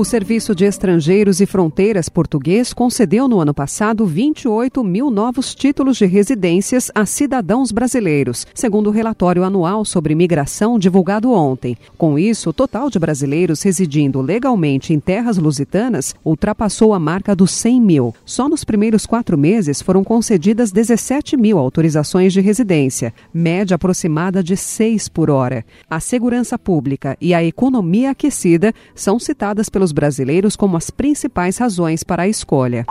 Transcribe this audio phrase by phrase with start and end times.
[0.00, 5.98] O Serviço de Estrangeiros e Fronteiras português concedeu no ano passado 28 mil novos títulos
[5.98, 11.76] de residências a cidadãos brasileiros, segundo o relatório anual sobre migração divulgado ontem.
[11.98, 17.50] Com isso, o total de brasileiros residindo legalmente em terras lusitanas ultrapassou a marca dos
[17.50, 18.14] 100 mil.
[18.24, 24.56] Só nos primeiros quatro meses foram concedidas 17 mil autorizações de residência, média aproximada de
[24.56, 25.62] 6 por hora.
[25.90, 32.02] A segurança pública e a economia aquecida são citadas pelos brasileiros como as principais razões
[32.02, 32.84] para a escolha.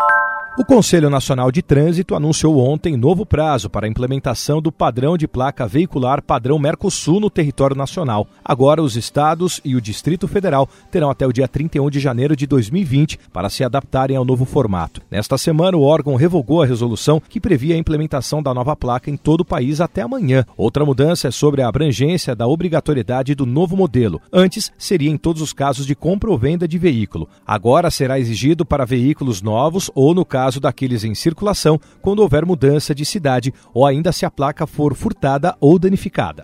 [0.59, 5.25] O Conselho Nacional de Trânsito anunciou ontem novo prazo para a implementação do padrão de
[5.25, 8.27] placa veicular padrão Mercosul no território nacional.
[8.43, 12.45] Agora, os estados e o Distrito Federal terão até o dia 31 de janeiro de
[12.45, 15.01] 2020 para se adaptarem ao novo formato.
[15.09, 19.15] Nesta semana, o órgão revogou a resolução que previa a implementação da nova placa em
[19.15, 20.43] todo o país até amanhã.
[20.57, 24.19] Outra mudança é sobre a abrangência da obrigatoriedade do novo modelo.
[24.31, 27.29] Antes, seria em todos os casos de compra ou venda de veículo.
[27.47, 32.43] Agora será exigido para veículos novos ou, no caso, caso daqueles em circulação quando houver
[32.43, 36.43] mudança de cidade ou ainda se a placa for furtada ou danificada.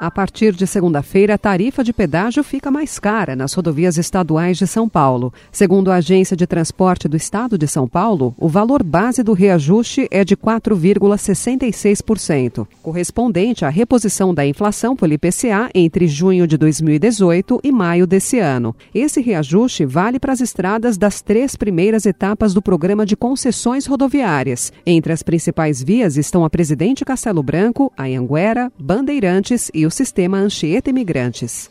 [0.00, 4.66] A partir de segunda-feira, a tarifa de pedágio fica mais cara nas rodovias estaduais de
[4.66, 5.30] São Paulo.
[5.52, 10.08] Segundo a Agência de Transporte do Estado de São Paulo, o valor base do reajuste
[10.10, 17.70] é de 4,66%, correspondente à reposição da inflação pelo IPCA entre junho de 2018 e
[17.70, 18.74] maio desse ano.
[18.94, 24.72] Esse reajuste vale para as estradas das três primeiras etapas do programa de concessões rodoviárias.
[24.86, 30.38] Entre as principais vias estão a Presidente Castelo Branco, a Anguera, Bandeirantes e o sistema
[30.38, 31.66] Anchieta Imigrantes.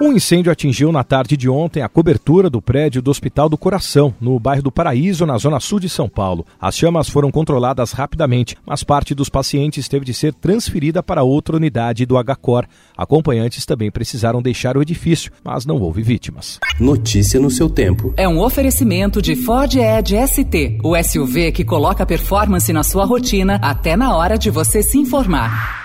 [0.00, 4.12] Um incêndio atingiu na tarde de ontem a cobertura do prédio do Hospital do Coração,
[4.20, 6.44] no bairro do Paraíso, na zona sul de São Paulo.
[6.60, 11.54] As chamas foram controladas rapidamente, mas parte dos pacientes teve de ser transferida para outra
[11.54, 12.66] unidade do HCOR.
[12.96, 16.58] Acompanhantes também precisaram deixar o edifício, mas não houve vítimas.
[16.80, 18.12] Notícia no seu tempo.
[18.16, 23.60] É um oferecimento de Ford Edge ST, o SUV que coloca performance na sua rotina
[23.62, 25.81] até na hora de você se informar.